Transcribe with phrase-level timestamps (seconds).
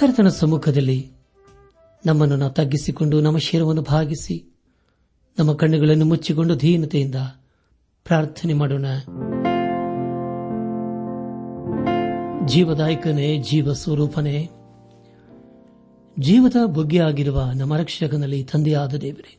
[0.00, 1.10] ಕರ್ತನ ಸಮ್ಮುಖದಲ್ಲಿ
[2.06, 4.36] ನಮ್ಮನ್ನು ನಾವು ತಗ್ಗಿಸಿಕೊಂಡು ನಮ್ಮ ಶಿರವನ್ನು ಭಾಗಿಸಿ
[5.38, 7.14] ನಮ್ಮ ಕಣ್ಣುಗಳನ್ನು ಮುಚ್ಚಿಕೊಂಡು ಧೀನತೆಯಿಂದ
[8.04, 8.86] ಪ್ರಾರ್ಥನೆ ಮಾಡೋಣ.
[12.46, 14.48] ಜೀವದಾಯಕನೇ ಜೀವ ಸ್ವರೂಪನೇ
[16.18, 19.38] ಜೀವದ ಬುಗ್ಗೆಯಾಗಿರುವ ನಮ್ಮ ರಕ್ಷಕನಲ್ಲಿ ತಂದೆಯಾದ ದೇವರೇ,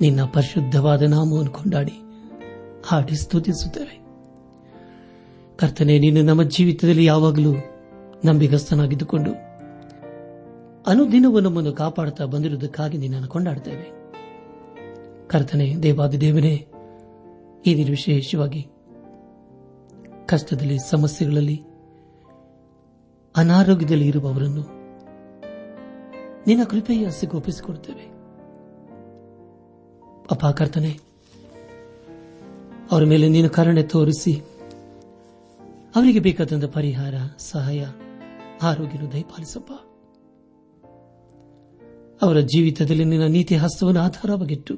[0.00, 1.96] ನಿನ್ನ ಪರಿಶುದ್ಧವಾದ ನಾಮವನ್ನು ಕೊಂಡಾಡಿ
[2.86, 3.96] ಹಾಡಿ ಸ್ತುತಿಸುತ್ತೇವೆ.
[5.56, 7.54] ಕರ್ತನೆ, ನೀನು ನಮ್ಮ ಜೀವಿತದಲ್ಲಿ ಯಾವಾಗಲೂ
[8.24, 9.32] ನಂಬಿಗಸ್ತನಾಗಿದ್ದುಕೊಂಡು
[10.86, 13.86] ಅನುದಿನವೂ ನಮ್ಮನ್ನು ಕಾಪಾಡುತ್ತಾ ಬಂದಿರುವುದಕ್ಕಾಗಿ ನಿನ್ನನ್ನು ಕೊಂಡಾಡುತ್ತೇವೆ.
[15.28, 16.54] ಕರ್ತನೆ ದೇವಾದಿ ದೇವನೇ
[17.66, 18.62] ಈ ದಿನ ವಿಶೇಷವಾಗಿ
[20.26, 21.56] ಕಷ್ಟದಲ್ಲಿ, ಸಮಸ್ಯೆಗಳಲ್ಲಿ,
[23.34, 24.64] ಅನಾರೋಗ್ಯದಲ್ಲಿ ಇರುವವರನ್ನು
[26.46, 28.04] ನಿನ್ನ ಕೃಪೆಯ ಹಸಿಗೆ ಒಪ್ಪಿಸಿಕೊಡುತ್ತೇವೆ.
[30.30, 30.92] ಅಪ್ಪ ಕರ್ತನೆ,
[32.90, 34.34] ಅವರ ಮೇಲೆ ನೀನು ಕರುಣೆ ತೋರಿಸಿ
[35.96, 37.86] ಅವರಿಗೆ ಬೇಕಾದಂತ ಪರಿಹಾರ, ಸಹಾಯ
[38.62, 39.72] ಆರೋಗ್ಯನು ದಯಪಾಲಿಸಪ್ಪ.
[42.22, 44.74] ಅವರ ಜೀವಿತದಲ್ಲಿ ನಿನ್ನ ನೀತಿ ಹಸ್ತವನ್ನು ಆಧಾರವಾಗಿಟ್ಟು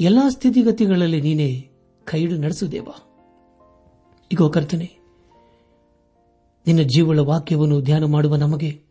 [0.00, 1.70] ಎಲ್ಲಾ ಸ್ಥಿತಿಗತಿಗಳಲ್ಲಿ ನೀನೇ
[2.04, 2.88] ಕೈಡು ನಡೆಸುದೇವ
[4.32, 4.98] ಈಗ ಕರ್ತನೆ,
[6.66, 8.82] ನಿನ್ನ ಜೀವಳ ವಾಕ್ಯವನ್ನು ಧ್ಯಾನ ಮಾಡುವ ನಮಗೆ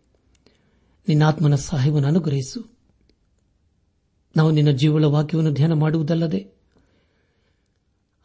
[1.07, 2.75] ನಿನ್ನ ಆತ್ಮನ ಸಹಾಯವನ್ನು ಅನುಗ್ರಹಿಸು.
[4.35, 6.39] ನಾವು ನಿನ್ನ ಜೀವಳ ವಾಕ್ಯವನ್ನು ಧ್ಯಾನ ಮಾಡುವುದಲ್ಲದೆ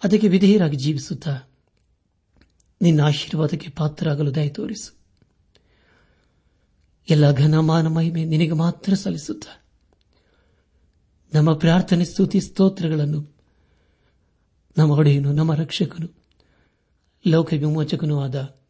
[0.04, 1.49] ಅದಕ್ಕೆ ವಿಧೇಯರಾಗಿ ಜೀವಿಸುತ್ತಾ
[2.82, 5.00] ನಿನ್ನ ಆಶೀರ್ವಾದಕ್ಕೆ ಪಾತ್ರರಾಗಲು ದಯ ತೋರಿಸು.
[7.10, 9.46] ಎಲ್ಲ ಘನಮಾನ ಮಹಿಮೆ ನಿನಗೆ ಮಾತ್ರ ಸಲ್ಲಿಸುತ್ತ.
[11.34, 13.36] ನಮ್ಮ ಪ್ರಾರ್ಥನೆ, ಸ್ತುತಿ, ಸ್ತೋತ್ರಗಳನ್ನು
[14.78, 16.08] ನಮ್ಮ ಒಡೆಯನು, ನಮ್ಮ ರಕ್ಷಕನು,
[17.26, 18.60] ಲೋಕ ವಿಮೋಚಕನೂ ಆದ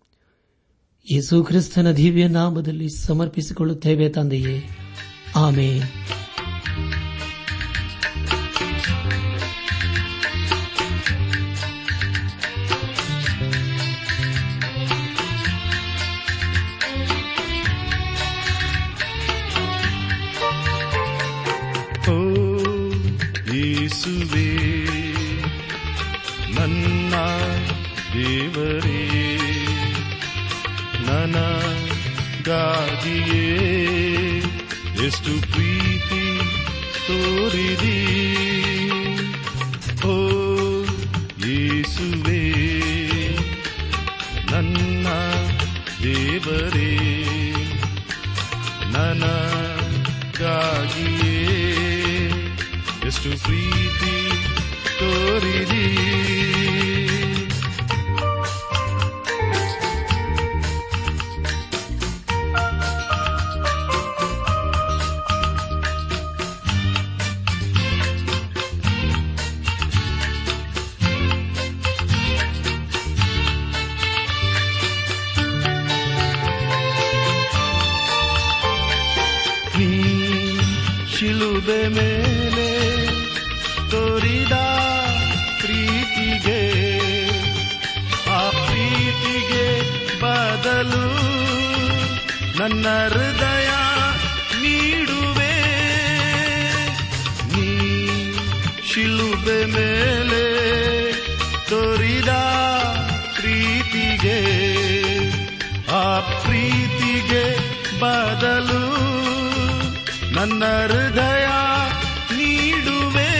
[1.12, 4.68] ಯೇಸು ಕ್ರಿಸ್ತನ ದಿವ್ಯ ನಾಮದಲ್ಲಿ ಸಮರ್ಪಿಸಿಕೊಳ್ಳುತ್ತೇವೆ ತಂದೆಯೇ.
[5.36, 6.19] ಆಮೇಲೆ
[31.32, 32.56] ನನಗಾಗಿಯೇ
[35.06, 36.24] ಎಷ್ಟು ಪ್ರೀತಿ
[37.06, 37.98] ತೋರಿದಿ
[40.06, 40.14] ಓ
[41.46, 42.42] ಯೇಸುವೆ
[92.60, 93.70] ನನ್ನ ಹೃದಯ
[94.62, 95.54] ನೀಡುವೆ.
[97.52, 97.68] ನೀ
[98.88, 100.44] ಶಿಲುಬೆ ಮೇಲೆ
[101.70, 102.32] ತೋರಿದ
[103.36, 104.38] ಪ್ರೀತಿಗೆ,
[106.00, 106.04] ಆ
[106.44, 107.44] ಪ್ರೀತಿಗೆ
[108.02, 108.84] ಬದಲು
[110.36, 111.46] ನನ್ನ ಹೃದಯ
[112.38, 113.32] ನೀಡುವೆ.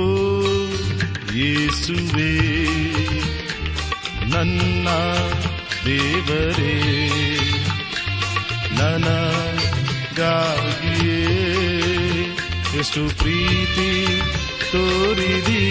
[0.00, 0.04] ಓ
[1.40, 2.32] ಯೇಸುವೆ,
[4.34, 4.88] ನನ್ನ
[5.86, 6.74] ದೇವರೇ.
[12.96, 13.88] ಎಷ್ಟು ಪ್ರೀತಿ
[14.70, 15.64] ತೋರಿದಿ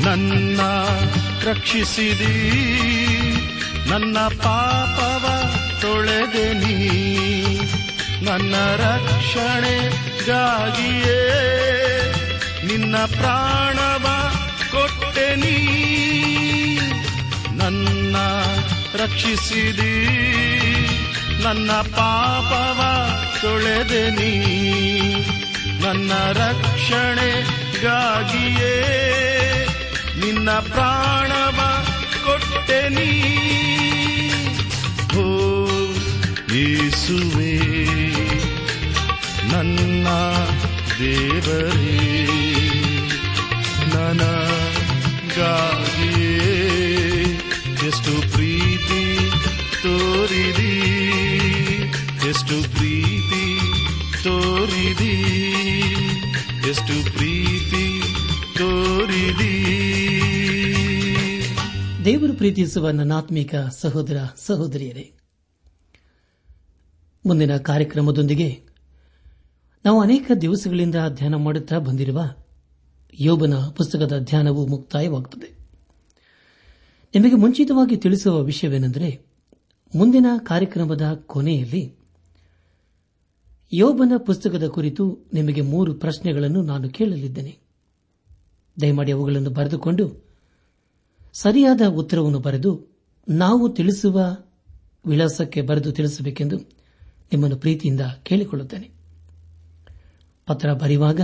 [0.00, 0.60] ನನ್ನ
[1.42, 2.34] ರಕ್ಷಿಸಿದಿ
[3.90, 5.50] ನನ್ನ ಪಾಪವ
[5.80, 6.88] ತೊಳೆದೆ ನೀ.
[8.24, 9.88] ನನ್ನ ರಕ್ಷಣೆಗಾಗಿಯೇ
[12.66, 14.32] ನಿನ್ನ ಪ್ರಾಣವ
[14.72, 15.78] ಕೊಟ್ಟೆ ನೀ.
[17.58, 18.16] ನನ್ನ
[18.94, 20.08] ರಕ್ಷಿಸಿದಿ.
[21.42, 22.80] ನನ್ನ ಪಾಪವ
[23.40, 24.48] ತೊಳೆದೆ ನೀ.
[25.86, 27.34] ನನ್ನ ರಕ್ಷಣೆಗಾಗಿಯೇ
[30.18, 31.84] ನಿನ್ನ ಪ್ರಾಣವ
[32.24, 33.38] ಕೊಟ್ಟೆ ನೀ.
[36.58, 37.52] ಯೇಸುವೆ,
[39.52, 40.06] ನನ್ನ
[40.98, 41.98] ದೇವರೇ,
[43.94, 44.72] ನನಗಾಗಿಯೇ
[47.86, 49.02] ಎಷ್ಟು ಪ್ರೀತಿ
[49.82, 50.74] ತೋರಿದಿ,
[52.28, 53.44] ಎಷ್ಟು ಪ್ರೀತಿ
[54.22, 55.16] ತೋರಿದಿ,
[56.68, 58.02] ಎಷ್ಟು ಪ್ರೀತಿ
[58.58, 59.54] ತೋರಿದಿ.
[62.04, 64.16] ದೇವರು ಪ್ರೀತಿಸುವ ನನ್ನಾತ್ಮೀಕ ಸಹೋದರ
[64.46, 65.18] ಸಹೋದರಿಯರೇ
[67.26, 68.62] ಮುಂದಿನ ಕಾರ್ಯಕ್ರಮದೊಂದಿಗೆ
[69.84, 72.24] ನಾವು ಅನೇಕ ದಿವಸಗಳಿಂದ ಧ್ಯಾನ ಮಾಡುತ್ತಾ ಬಂದಿರುವ
[73.20, 75.58] ಯೋಬನ ಪುಸ್ತಕದ ಧ್ಯಾನವು ಮುಕ್ತಾಯವಾಗುತ್ತದೆ.
[77.14, 79.26] ನಿಮಗೆ ಮುಂಚಿತವಾಗಿ ತಿಳಿಸುವ ವಿಷಯವೇನೆಂದರೆ,
[79.96, 81.96] ಮುಂದಿನ ಕಾರ್ಯಕ್ರಮದ ಕೊನೆಯಲ್ಲಿ
[83.72, 87.58] ಯೋಬನ ಪುಸ್ತಕದ ಕುರಿತು ನಿಮಗೆ ಮೂರು ಪ್ರಶ್ನೆಗಳನ್ನು ನಾನು ಕೇಳಲಿದ್ದೇನೆ.
[88.80, 90.28] ದಯಮಾಡಿ ಅವುಗಳನ್ನು ಬರೆದುಕೊಂಡು
[91.32, 92.86] ಸರಿಯಾದ ಉತ್ತರವನ್ನು ಬರೆದು
[93.28, 94.36] ನಾವು ತಿಳಿಸುವ
[95.06, 96.77] ವಿಳಾಸಕ್ಕೆ ಬರೆದು ತಿಳಿಸಬೇಕೆಂದು
[97.32, 98.90] ನಿಮ್ಮನ್ನು ಪ್ರೀತಿಯಿಂದ ಕೇಳಿಕೊಳ್ಳುತ್ತೇನೆ.
[100.46, 101.20] ಪತ್ರ ಬರೆಯುವಾಗ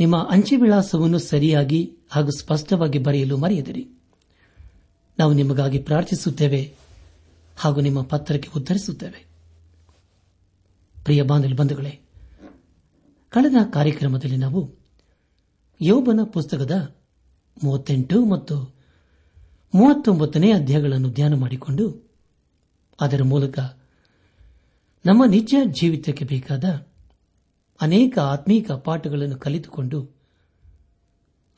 [0.00, 3.88] ನಿಮ್ಮ ಅಂಚೆ ವಿಳಾಸವನ್ನು ಸರಿಯಾಗಿ ಹಾಗೂ ಸ್ಪಷ್ಟವಾಗಿ ಬರೆಯಲು ಮರೆಯದಿರಿ.
[5.18, 6.74] ನಾವು ನಿಮಗಾಗಿ ಪ್ರಾರ್ಥಿಸುತ್ತೇವೆ
[7.56, 9.26] ಹಾಗೂ ನಿಮ್ಮ ಪತ್ರಕ್ಕೆ ಉತ್ತರಿಸುತ್ತೇವೆ.
[11.04, 12.00] ಪ್ರಿಯ ಬಂಧುಗಳೇ,
[13.30, 14.74] ಕಳೆದ ಕಾರ್ಯಕ್ರಮದಲ್ಲಿ ನಾವು
[15.80, 16.94] ಯೋಬನ ಪುಸ್ತಕದ
[17.64, 18.74] ಮೂವತ್ತೆಂಟು ಮತ್ತು
[19.74, 22.10] ಮೂವತ್ತೊಂಬತ್ತನೇ ಅಧ್ಯಾಯಗಳನ್ನು ಧ್ಯಾನ ಮಾಡಿಕೊಂಡು
[23.00, 23.58] ಅದರ ಮೂಲಕ
[25.04, 26.64] ನಮ್ಮ ನಿಜ ಜೀವಿತಕ್ಕೆ ಬೇಕಾದ
[27.80, 30.02] ಅನೇಕ ಆತ್ಮೀಕ ಪಾಠಗಳನ್ನು ಕಲಿತುಕೊಂಡು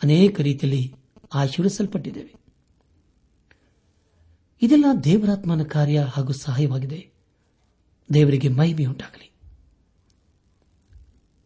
[0.02, 0.94] ಅನೇಕ ರೀತಿಯಲ್ಲಿ
[1.34, 2.34] ಆಶೀರ್ವಿಸಲ್ಪಟ್ಟಿದ್ದೇವೆ
[4.62, 7.10] ಇದೆಲ್ಲ ದೇವರಾತ್ಮನ ಕಾರ್ಯ ಹಾಗೂ ಸಹಾಯವಾಗಿದೆ.
[8.14, 9.32] ದೇವರಿಗೆ ಮಹಿಮೆಯುಂಟಾಗಲಿ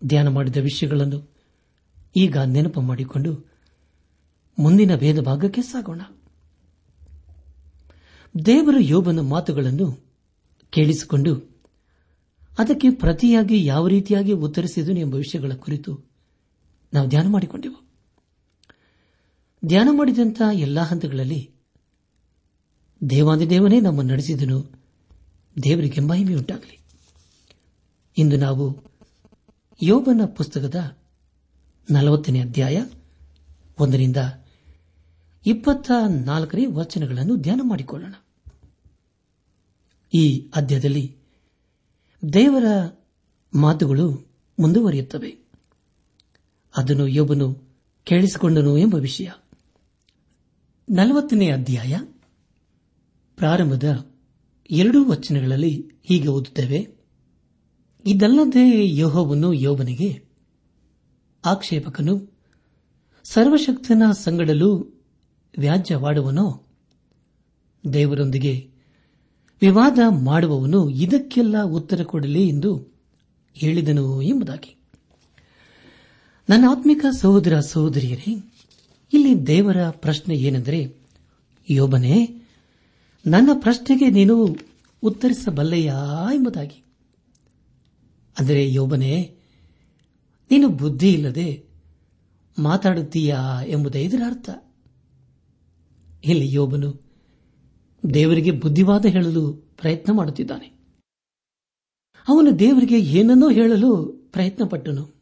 [0.07, 1.31] ಧ್ಯಾನ ಮಾಡಿದ ವಿಷಯಗಳನ್ನು
[2.17, 3.51] ಈಗ ನೆನಪು ಮಾಡಿಕೊಂಡು
[4.59, 6.03] ಮುಂದಿನ ಭೇದ ಭಾಗಕ್ಕೆ ಸಾಗೋಣ.
[8.47, 10.05] ದೇವರು ಯೋಬನ ಮಾತುಗಳನ್ನು
[10.71, 11.54] ಕೇಳಿಸಿಕೊಂಡು
[12.59, 16.05] ಅದಕ್ಕೆ ಪ್ರತಿಯಾಗಿ ಯಾವ ರೀತಿಯಾಗಿ ಉತ್ತರಿಸಿದನು ಎಂಬ ವಿಷಯಗಳ ಕುರಿತು
[16.95, 17.85] ನಾವು ಧ್ಯಾನ ಮಾಡಿಕೊಂಡೆವು.
[19.67, 21.51] ಧ್ಯಾನ ಮಾಡಿದಂತಹ ಎಲ್ಲಾ ಹಂತಗಳಲ್ಲಿ
[23.11, 24.83] ದೇವಾದಿದೇವನೇ ನಮ್ಮ ನಡೆಸಿದನು,
[25.63, 26.81] ದೇವರಿಗೆ ಮಹಿಮೆಯುಂಟಾಗಲಿ.
[28.19, 28.79] ಇಂದು ನಾವು
[29.83, 30.97] ಯೋಬನ ಪುಸ್ತಕದ
[31.91, 32.85] ನಲವತ್ತನೇ ಅಧ್ಯಾಯ
[33.81, 34.17] ಒಂದರಿಂದ
[35.47, 38.15] ಇಪ್ಪತ್ತ ನಾಲ್ಕನೇ ವಚನಗಳನ್ನು ಧ್ಯಾನ ಮಾಡಿಕೊಳ್ಳೋಣ.
[40.15, 41.24] ಈ ಅಧ್ಯಾಯದಲ್ಲಿ
[42.33, 42.65] ದೇವರ
[43.55, 45.49] ಮಾತುಗಳು ಮುಂದುವರಿಯುತ್ತವೆ.
[46.77, 47.55] ಅದನ್ನು ಯೋಬನು
[48.05, 49.31] ಕೇಳಿಸಿಕೊಂಡನು ಎಂಬ ವಿಷಯ.
[50.91, 51.99] ನಲವತ್ತನೇ ಅಧ್ಯಾಯ,
[53.37, 54.11] ಪ್ರಾರಂಭದ
[54.71, 56.89] ಎರಡೂ ವಚನಗಳಲ್ಲಿ ಹೀಗೆ ಓದುತ್ತೇವೆ.
[58.07, 60.25] ಇದಲ್ಲದೆ ಯೋಹವನ್ನು ಯೋಬನಿಗೆ
[61.45, 62.39] ಆಕ್ಷೇಪಕನು,
[63.25, 65.03] ಸರ್ವಶಕ್ತನ ಸಂಗಡಲು
[65.59, 66.63] ವ್ಯಾಜ್ಯವಾಡುವನೋ?
[67.93, 68.74] ದೇವರೊಂದಿಗೆ
[69.65, 72.95] ವಿವಾದ ಮಾಡುವವನು ಇದಕ್ಕೆಲ್ಲ ಉತ್ತರ ಕೊಡಲಿ ಎಂದು
[73.55, 74.77] ಹೇಳಿದನು ಎಂಬುದಾಗಿ.
[76.49, 78.53] ನನ್ನ ಆತ್ಮಿಕ ಸಹೋದರ ಸಹೋದರಿಯರೇ,
[79.13, 80.97] ಇಲ್ಲಿ ದೇವರ ಪ್ರಶ್ನೆ ಏನೆಂದರೆ,
[81.71, 82.43] ಯೋಬನೇ,
[83.27, 84.57] ನನ್ನ ಪ್ರಶ್ನೆಗೆ ನೀನು
[85.03, 86.85] ಉತ್ತರಿಸಬಲ್ಲೆಯಾ ಎಂಬುದಾಗಿ.
[88.39, 89.37] ಅಂದರೆ, ಯೋಬನೇ,
[90.51, 91.65] ನೀನು ಬುದ್ಧಿ ಇಲ್ಲದೆ
[92.59, 94.51] ಮಾತಾಡುತ್ತೀಯಾ ಎಂಬುದೇ ಇದರ ಅರ್ಥ.
[96.25, 97.04] ಇಲ್ಲಿ ಯೋಬನು
[98.15, 100.67] ದೇವರಿಗೆ ಬುದ್ಧಿವಾದ ಹೇಳಲು ಪ್ರಯತ್ನ ಮಾಡುತ್ತಿದ್ದಾನೆ.
[102.29, 105.15] ಅವನು ದೇವರಿಗೆ ಏನನ್ನೋ ಹೇಳಲು ಪ್ರಯತ್ನಪಟ್ಟನು.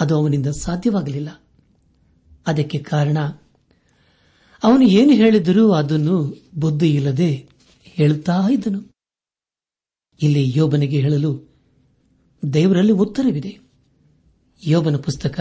[0.00, 1.42] ಅದು ಅವನಿಂದ ಸಾಧ್ಯವಾಗಲಿಲ್ಲ.
[2.46, 3.18] ಅದಕ್ಕೆ ಕಾರಣ,
[4.62, 7.48] ಅವನು ಏನು ಹೇಳಿದರೂ ಅದನ್ನು ಬುದ್ಧಿ ಇಲ್ಲದೆ
[7.82, 8.92] ಹೇಳುತ್ತಾ ಇದ್ದನು.
[10.22, 11.48] ಇಲ್ಲಿ ಯೋಬನಿಗೆ ಹೇಳಲು
[12.52, 13.58] ದೇವರಲ್ಲಿ ಉತ್ತರವಿದೆ.
[14.66, 15.40] ಯೋಬನ ಪುಸ್ತಕ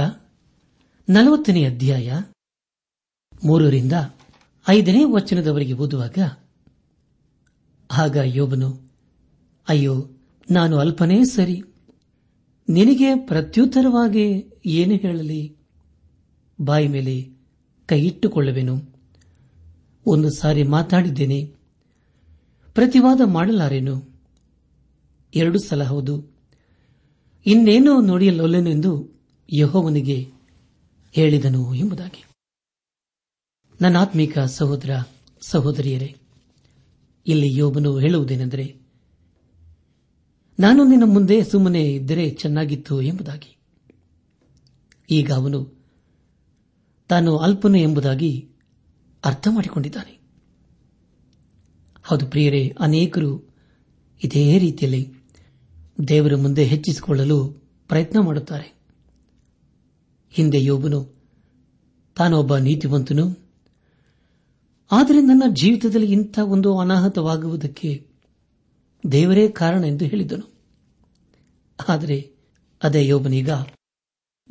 [1.09, 2.13] ನಲವತ್ತನೇ ಅಧ್ಯಾಯ
[3.43, 3.93] ಮೂರರಿಂದ
[4.69, 6.17] ಐದನೇ ವಚನದವರೆಗೆ ಓದುವಾಗ,
[7.91, 8.91] ಆಗ ಯೋಬನು,
[9.69, 10.09] ಅಯ್ಯೋ,
[10.51, 11.63] ನಾನು ಅಲ್ಪನೇ ಸರಿ.
[12.69, 15.57] ನಿನಗೆ ಪ್ರತ್ಯುತ್ತರವಾಗಿ ಏನು ಹೇಳಲಿ?
[16.61, 17.29] ಬಾಯಿ ಮೇಲೆ
[17.85, 18.95] ಕೈ ಇಟ್ಟುಕೊಳ್ಳುವೆನು.
[20.05, 21.45] ಒಂದು ಸಾರಿ ಮಾತಾಡಿದ್ದೇನೆ.
[22.73, 24.19] ಪ್ರತಿವಾದ ಮಾಡಲಾರೇನು?
[25.35, 26.25] ಎರಡು ಸಲ ಹೌದು.
[27.45, 29.09] ಇನ್ನೇನೋ ನೋಡಿಯಲ್ಲೊಲ್ಲೆನೆಂದು
[29.59, 30.31] ಯಹೋವನಿಗೆ
[31.11, 32.26] ಹೇಳಿದನು ಎಂಬುದಾಗಿ.
[33.81, 34.89] ನನ್ನಾತ್ಮೀಕ ಸಹೋದರ,
[35.41, 36.17] ಸಹೋದರಿಯರೇ,
[37.27, 38.75] ಇಲ್ಲಿ ಯೋಬನು ಹೇಳುವುದೇನೆಂದರೆ,
[40.59, 43.57] ನಾನು ನಿನ್ನ ಮುಂದೆ ಸುಮ್ಮನೆ ಇದ್ದರೆ ಚೆನ್ನಾಗಿತ್ತು ಎಂಬುದಾಗಿ.
[45.09, 45.83] ಈಗ ಅವನು
[47.09, 48.49] ತಾನು ಅಲ್ಪನು ಎಂಬುದಾಗಿ
[49.25, 50.19] ಅರ್ಥ ಮಾಡಿಕೊಂಡಿದ್ದಾನೆ
[52.03, 53.55] ಹೌದು ಪ್ರಿಯರೇ, ಅನೇಕರು
[54.23, 55.13] ಇದೇ ರೀತಿಯಲ್ಲಿ
[56.07, 57.47] ದೇವರ ಮುಂದೆ ಹೆಚ್ಚಿಸಿಕೊಳ್ಳಲು
[57.87, 58.77] ಪ್ರಯತ್ನ ಮಾಡುತ್ತಾರೆ.
[60.29, 61.15] ಹಿಂದೆ ಯೋಬನು,
[62.15, 63.46] ತಾನೊಬ್ಬ ನೀತಿವಂತನು
[64.91, 68.07] ಆದರೆ ನನ್ನ ಜೀವಿತದಲ್ಲಿ ಇಂಥ ಒಂದು ಅನಾಹುತವಾಗುವುದಕ್ಕೆ
[69.11, 70.53] ದೇವರೇ ಕಾರಣ ಎಂದು ಹೇಳಿದನು.
[71.89, 72.31] ಆದರೆ
[72.83, 73.49] ಅದೇ ಯೋಬನೀಗ,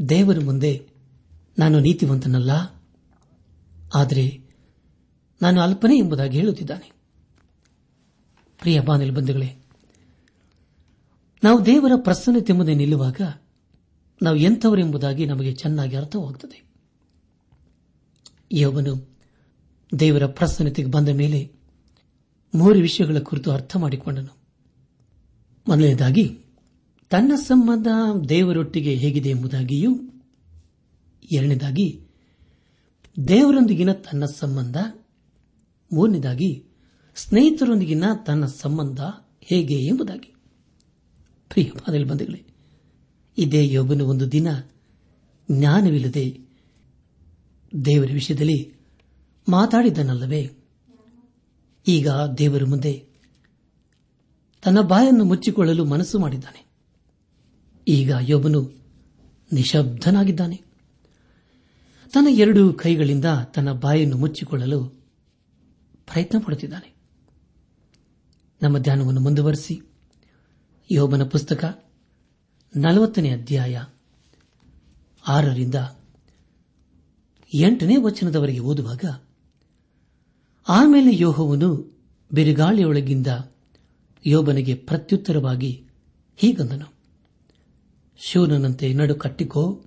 [0.09, 0.89] ದೇವರ ಮುಂದೆ
[1.59, 2.51] ನಾನು ನೀತಿವಂತನಲ್ಲ,
[3.95, 4.27] ಆದರೆ
[5.43, 6.93] ನಾನು ಅಲ್ಪನೇ ಎಂಬುದಾಗಿ ಹೇಳುತ್ತಿದ್ದಾನೆ.
[8.59, 9.63] ಪ್ರಿಯ ಬಾನಿಲ್ ಬಂಧುಗಳೇ,
[11.45, 13.21] ನಾವು ದೇವರ ಪ್ರಸನ್ನತೆ ಮುಂದೆ ನಿಲ್ಲುವಾಗ
[14.23, 16.65] ನಾವು ಎಂಥವರೆಂಬುದಾಗಿ ನಮಗೆ ಚೆನ್ನಾಗಿ ಅರ್ಥವಾಗುತ್ತದೆ
[18.53, 19.16] ಯೋಬನು
[19.99, 21.53] ದೇವರ ಪ್ರಸನ್ನತೆಗೆ ಬಂದ ಮೇಲೆ
[22.55, 24.37] ಮೂರು ವಿಷಯಗಳ ಕುರಿತು ಅರ್ಥ ಮಾಡಿಕೊಂಡನು.
[25.69, 26.39] ಮೊದಲನೇದಾಗಿ,
[27.11, 27.87] ತನ್ನ ಸಂಬಂಧ
[28.29, 29.99] ದೇವರೊಟ್ಟಿಗೆ ಹೇಗಿದೆ ಎಂಬುದಾಗಿಯೂ,
[31.33, 32.01] ಎರಡನೇದಾಗಿ,
[33.29, 34.77] ದೇವರೊಂದಿಗಿನ ತನ್ನ ಸಂಬಂಧ,
[35.93, 36.65] ಮೂರನೇದಾಗಿ,
[37.17, 39.01] ಸ್ನೇಹಿತರೊಂದಿಗಿನ ತನ್ನ ಸಂಬಂಧ
[39.41, 40.35] ಹೇಗೆ ಎಂಬುದಾಗಿ.
[41.49, 42.43] ಪ್ರಿಯ ಬಂಧುಗಳೇ,
[43.39, 44.47] ಇದೇ ಯೋಬನು ಒಂದು ದಿನ
[45.53, 46.39] ಜ್ಞಾನವಿಲ್ಲದೆ
[47.85, 48.76] ದೇವರ ವಿಷಯದಲ್ಲಿ
[49.49, 50.51] ಮಾತಾಡಿದ್ದನಲ್ಲವೇ
[51.89, 53.07] ಈಗ ದೇವರ ಮುಂದೆ
[54.65, 56.67] ತನ್ನ ಬಾಯನ್ನು ಮುಚ್ಚಿಕೊಳ್ಳಲು ಮನಸ್ಸು ಮಾಡಿದ್ದಾನೆ.
[57.89, 58.73] ಈಗ ಯೋಬನು
[59.53, 60.57] ನಿಶಬ್ದನಾಗಿದ್ದಾನೆ.
[62.13, 63.25] ತನ್ನ ಎರಡು ಕೈಗಳಿಂದ
[63.55, 64.89] ತನ್ನ ಬಾಯನ್ನು ಮುಚ್ಚಿಕೊಳ್ಳಲು
[66.07, 66.95] ಪ್ರಯತ್ನ ಪಡುತ್ತಿದ್ದಾನೆ.
[68.63, 69.81] ನಮ್ಮ ಧ್ಯಾನವನ್ನು ಮುಂದುವರೆಸಿ.
[70.91, 71.85] ಯೋಬನ ಪುಸ್ತಕ
[72.77, 73.83] ನಲವತ್ತನೇ ಅಧ್ಯಾಯ
[75.29, 75.75] ಆರರಿಂದ
[77.55, 79.05] ಎಂಟನೇ ವಚನದವರೆಗೆ ಓದುವಾಗ
[80.69, 81.99] ಆಮೇಲೆ ಯೋಹವನು
[82.33, 83.27] ಬಿರುಗಾಳಿಯೊಳಗಿಂದ
[84.27, 85.85] ಯೋಬನಿಗೆ ಪ್ರತ್ಯುತ್ತರವಾಗಿ
[86.37, 86.93] ಹೀಗಂದನು.
[88.19, 89.85] ಶಿವನಂತೆ ನಡು ಕಟ್ಟಿಕೋ,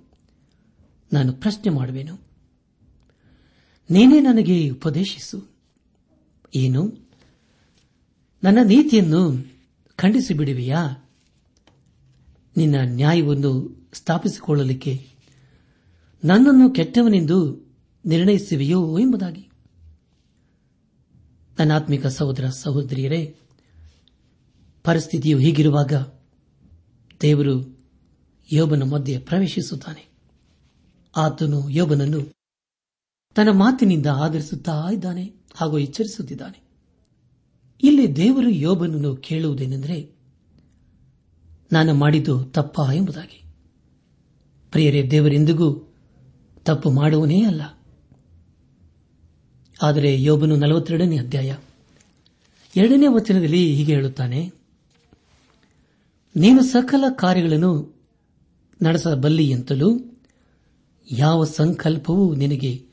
[1.12, 2.14] ನಾನು ಪ್ರಶ್ನೆ ಮಾಡುವೆನು.
[3.90, 5.50] ನೀನೇ ನನಗೆ ಉಪದೇಶಿಸು.
[6.54, 6.92] ಏನು?
[8.44, 9.52] ನನ್ನ ನೀತಿಯನ್ನು
[9.96, 11.10] ಖಂಡಿಸಿ ಬಿಡುವೆಯಾ
[12.56, 15.08] ನಿನ್ನ ನ್ಯಾಯವನ್ನು ಸ್ಥಾಪಿಸಿಕೊಳ್ಳಲಿಕ್ಕೆ
[16.24, 17.68] ನನ್ನನ್ನು ಕೆಟ್ಟವನೆಂದು
[18.06, 19.49] ನಿರ್ಣಯಿಸುವೆಯೋ ಎಂಬುದಾಗಿ.
[21.58, 23.36] ನನ್ನ ಆತ್ಮಿಕ ಸಹೋದರ ಸಹೋದರಿಯರೇ,
[24.84, 25.92] ಪರಿಸ್ಥಿತಿಯು ಹೀಗಿರುವಾಗ
[27.22, 27.80] ದೇವರು
[28.52, 30.08] ಯೋಬನ ಮಧ್ಯೆ ಪ್ರವೇಶಿಸುತ್ತಾನೆ.
[31.16, 32.20] ಆತನು ಯೋಬನನ್ನು
[33.34, 36.62] ತನ್ನ ಮಾತಿನಿಂದ ಆಧರಿಸುತ್ತಾ ಇದ್ದಾನೆ ಹಾಗೂ ಎಚ್ಚರಿಸುತ್ತಿದ್ದಾನೆ.
[37.82, 40.16] ಇಲ್ಲಿ ದೇವರು ಯೋಬನನ್ನು ಕೇಳುವುದೇನೆಂದರೆ,
[41.72, 43.44] ನಾನು ಮಾಡಿದ್ದು ತಪ್ಪಾ ಎಂಬುದಾಗಿ.
[44.70, 45.94] ಪ್ರಿಯರೇ, ದೇವರೆಂದಿಗೂ
[46.62, 47.62] ತಪ್ಪು ಮಾಡುವನೇ ಅಲ್ಲ.
[49.82, 51.56] ಆದರೆ ಯೋಬನು ನಲವತ್ತೆರಡನೇ ಅಧ್ಯಾಯ.
[52.76, 54.52] ಎರಡನೇ ವಚನದಲ್ಲಿ ಹೀಗೆ ಹೇಳುತ್ತಾನೆ,
[56.36, 58.00] ನೀನು ಸಕಲ ಕಾರ್ಯಗಳನ್ನು
[58.82, 60.18] ನಡೆಸಬಲ್ಲಿ ಎಂತಲೂ,
[61.10, 62.84] ಯಾವ ಸಂಕಲ್ಪವೂ ನಿನಗೆ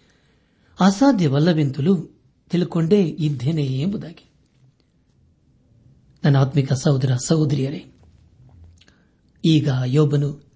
[0.79, 1.95] ಅಸಾಧ್ಯವಲ್ಲವೆಂತಲೂ
[2.49, 4.29] ತಿಳ್ಕೊಂಡೇ ಇದ್ದೇನೆ ಎಂಬುದಾಗಿ.
[6.23, 7.85] ನನ್ನ ಆತ್ಮಿಕ ಸಹೋದರ ಸಹೋದರಿಯರೇ,
[9.45, 10.47] ಈಗ ಯೋಬನು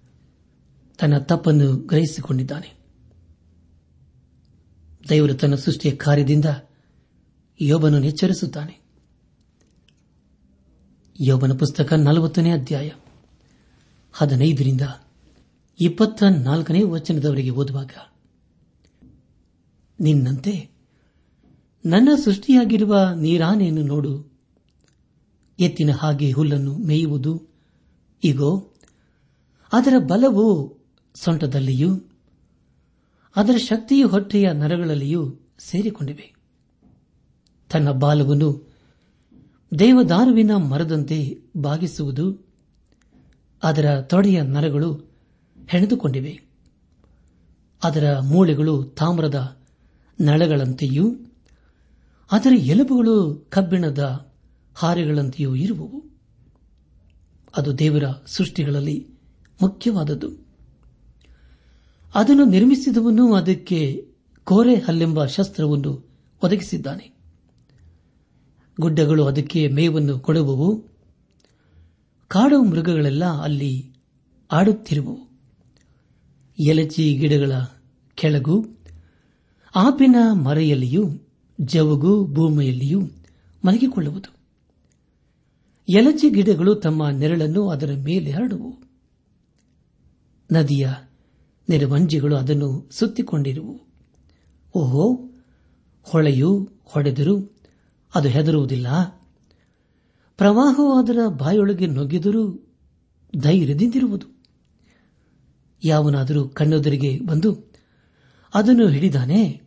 [0.98, 2.81] ತನ್ನ ತಪ್ಪನ್ನು ಗ್ರಹಿಸಿಕೊಂಡಿದ್ದಾನೆ.
[5.08, 6.44] ದೇವರು ತನ್ನ ಸೃಷ್ಟಿಯ ಕಾರ್ಯದಿಂದ
[7.60, 8.80] ಯೋಬನನ್ನು ಎಚ್ಚರಿಸುತ್ತಾನೆ.
[11.20, 12.90] ಯೋಬನ ಪುಸ್ತಕ ನಲವತ್ತನೇ ಅಧ್ಯಾಯ,
[14.12, 14.80] ಹದಿನೈದರಿಂದ
[15.80, 17.90] ಇಪ್ಪತ್ತ ನಾಲ್ಕನೇ ವಚನದವರೆಗೆ ಓದುವಾಗ,
[20.00, 20.70] ನಿನ್ನಂತೆ
[21.86, 24.32] ನನ್ನ ಸೃಷ್ಟಿಯಾಗಿರುವ ನೀರಾನೆಯನ್ನು ನೋಡು.
[25.58, 27.48] ಎತ್ತಿನ ಹಾಗೆ ಹುಲ್ಲನ್ನು ಮೇಯುವುದು.
[28.24, 28.72] ಇಗೋ,
[29.72, 30.78] ಅದರ ಬಲವು
[31.14, 32.11] ಸೊಂಟದಲ್ಲಿಯೂ
[33.36, 36.34] ಅದರ ಶಕ್ತಿಯು ಹೊಟ್ಟೆಯ ನರಗಳಲ್ಲಿಯೂ ಸೇರಿಕೊಂಡಿವೆ.
[37.70, 38.72] ತನ್ನ ಬಾಲವನ್ನು
[39.78, 42.46] ದೇವದಾರುವಿನ ಮರದಂತೆ ಬಾಗಿಸುವುದು,
[43.62, 44.94] ಅದರ ತೊಡೆಯ ನರಗಳು
[45.68, 46.40] ಹೆಣೆದುಕೊಂಡಿವೆ.
[47.84, 49.62] ಅದರ ಮೂಳೆಗಳು ತಾಮ್ರದ
[50.20, 51.16] ನಳಗಳಂತೆಯೂ,
[52.32, 54.32] ಅದರ ಎಲುಬುಗಳು ಕಬ್ಬಿಣದ
[54.74, 56.04] ಹಾರೆಗಳಂತೆಯೂ ಇರುವವು.
[57.56, 59.08] ಅದು ದೇವರ ಸೃಷ್ಟಿಗಳಲ್ಲಿ
[59.62, 60.51] ಮುಖ್ಯವಾದದ್ದು.
[62.14, 64.08] ಅದನ್ನು ನಿರ್ಮಿಸಿದವನು ಅದಕ್ಕೆ
[64.44, 66.10] ಕೋರೆ ಹಲ್ಲೆಂಬ ಶಸ್ತ್ರವನ್ನು
[66.44, 67.12] ಒದಗಿಸಿದ್ದಾನೆ.
[68.80, 70.84] ಗುಡ್ಡಗಳು ಅದಕ್ಕೆ ಮೇವನ್ನು ಕೊಡುವವು.
[72.28, 73.92] ಕಾಡು ಮೃಗಗಳೆಲ್ಲ ಅಲ್ಲಿ
[74.52, 75.30] ಆಡುತ್ತಿರುವವು.
[76.58, 77.52] ಎಲಚಿ ಗಿಡಗಳ
[78.14, 78.66] ಕೆಳಗು,
[79.76, 81.10] ಆಪಿನ ಮರೆಯಲ್ಲಿಯೂ,
[81.60, 83.00] ಜವಗು ಭೂಮಿಯಲ್ಲಿಯೂ
[83.64, 84.34] ಮಲಗಿಕೊಳ್ಳುವುದು.
[85.88, 88.80] ಎಲಚಿ ಗಿಡಗಳು ತಮ್ಮ ನೆರಳನ್ನು ಅದರ ಮೇಲೆ ಹರಡುವು
[90.52, 90.88] ನದಿಯ
[91.68, 93.80] ನೆರವಂಜಿಗಳು ಅದನ್ನು ಸುತ್ತಿಕೊಂಡಿರುವು.
[94.74, 95.30] ಓಹೋ,
[96.02, 97.56] ಹೊಳೆಯು ಹೊಡೆದರೂ
[98.14, 98.86] ಅದು ಹೆದರುವುದಿಲ್ಲ.
[100.36, 102.68] ಪ್ರವಾಹವು ಅದರ ಬಾಯೊಳಗೆ ನುಗ್ಗಿದರೂ
[103.36, 104.26] ಧೈರ್ಯದಿಂದಿರುವುದು
[105.84, 107.72] ಯಾವನಾದರೂ ಕಣ್ಣೆದುರಿಗೆ ಬಂದು,
[108.54, 109.62] ಅದನ್ನು ಹಿಡಿದಾನೆ?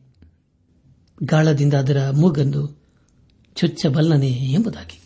[1.23, 2.81] ಗಾಳದಿಂದ ಅದರ ಮೂಗನ್ನು
[3.55, 5.01] ಚುಚ್ಚಬಲ್ಲನೆ ಎಂಬುದಾಗಿ.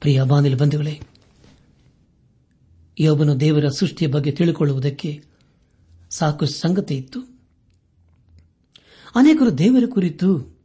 [0.00, 1.00] ಪ್ರಿಯ ಬಾನಿಲು ಬಂಧುಗಳೇ
[3.02, 5.24] ಯೋಬನು ದೇವರ ಸೃಷ್ಟಿಯ ಬಗ್ಗೆ ತಿಳಿಕೊಳ್ಳುವುದಕ್ಕೆ
[6.10, 7.20] ಸಾಕು ಸಂಗತಿ ಇತ್ತು.
[9.14, 10.58] ಅನೇಕರು ದೇವರ ಕುರಿತು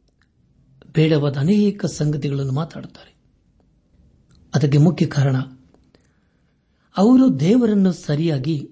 [0.92, 3.14] ಬೇಡವಾದ ಅನೇಕ ಸಂಗತಿಗಳನ್ನು ಮಾತಾಡುತ್ತಾರೆ.
[4.54, 5.36] ಅದಕ್ಕೆ ಮುಖ್ಯ ಕಾರಣ,
[6.96, 8.70] ಅವರು ದೇವರನ್ನು ಸರಿಯಾಗಿ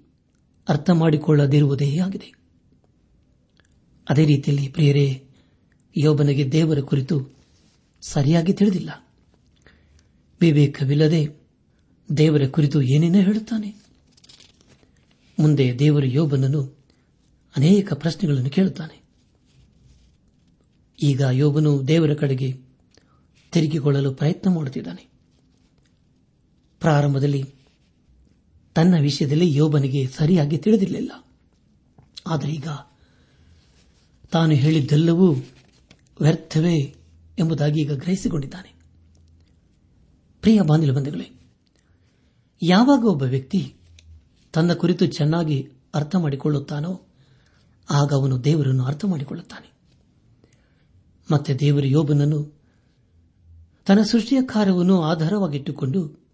[0.69, 2.33] ಅರ್ಥ ಮಾಡಿಕೊಳ್ಳದಿರುವುದೇ ಆಗಿದೆ.
[4.11, 5.25] ಅದೇ ರೀತಿಯಲ್ಲಿ ಪ್ರಿಯರೇ,
[5.97, 7.37] ಯೋಬನಿಗೆ ದೇವರ ಕುರಿತು
[8.03, 9.07] ಸರಿಯಾಗಿ ತಿಳಿದಿಲ್ಲ.
[10.41, 11.46] ವಿವೇಕವಿಲ್ಲದೆ
[12.17, 13.75] ದೇವರ ಕುರಿತು ಏನೇನೋ ಹೇಳುತ್ತಾನೆ?
[15.39, 16.79] ಮುಂದೆ ದೇವರ ಯೋಬನನ್ನು
[17.57, 19.03] ಅನೇಕ ಪ್ರಶ್ನೆಗಳನ್ನು ಕೇಳುತ್ತಾನೆ.
[21.03, 22.53] ಈಗ ಯೋಬನು ದೇವರ ಕಡೆಗೆ
[23.53, 25.11] ತಿರುಗಿಕೊಳ್ಳಲು ಪ್ರಯತ್ನ ಮಾಡುತ್ತಿದ್ದಾನೆ.
[26.81, 27.45] ಪ್ರಾರಂಭದಲ್ಲಿ
[28.75, 31.25] ತನ್ನ ವಿಷಯದಲ್ಲಿ ಯೋಬನಿಗೆ ಸರಿಯಾಗಿ ತಿಳಿದಿರಲಿಲ್ಲ.
[32.27, 32.69] ಆದರೆ ಈಗ
[34.31, 35.33] ತಾನು ಹೇಳಿದ್ದೆಲ್ಲವೂ
[36.21, 36.95] ವ್ಯರ್ಥವೇ
[37.39, 38.75] ಎಂಬುದಾಗಿ ಈಗ ಗ್ರಹಿಸಿಕೊಂಡಿದ್ದಾನೆ.
[40.41, 41.36] ಪ್ರಿಯ ಬಾಂಧಿಲ ಬಂಧುಗಳೇ
[42.63, 43.75] ಯಾವಾಗ ಒಬ್ಬ ವ್ಯಕ್ತಿ
[44.53, 47.03] ತನ್ನ ಕುರಿತು ಚೆನ್ನಾಗಿ ಅರ್ಥ ಮಾಡಿಕೊಳ್ಳುತ್ತಾನೋ,
[47.91, 49.73] ಆಗ ಅವನು ದೇವರನ್ನು ಅರ್ಥ ಮಾಡಿಕೊಳ್ಳುತ್ತಾನೆ.
[51.33, 52.61] ಮತ್ತೆ ದೇವರು ಯೋಬನನ್ನು
[53.87, 56.27] ತನ್ನ ಸೃಷ್ಟಿಯ ಕಾರ್ಯವನ್ನು ಆಧಾರವಾಗಿಟ್ಟುಕೊಂಡು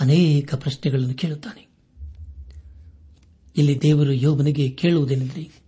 [0.00, 1.68] ಅನೇಕ ಪ್ರಶ್ನೆಗಳನ್ನು ಕೇಳುತ್ತಾನೆ.
[3.56, 5.62] ಇಲ್ಲಿ ದೇವರು ಯೋಬನಿಗೆ ಕೇಳುವುದೇನೆಂದರೆ,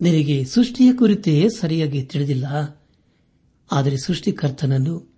[0.00, 2.80] ನಿನಗೆ ಸೃಷ್ಟಿಯ ಕುರಿತೇ ಸರಿಯಾಗಿ ತಿಳಿದಿಲ್ಲ,
[3.72, 5.16] ಆದರೆ ಸೃಷ್ಟಿಕರ್ತನನ್ನು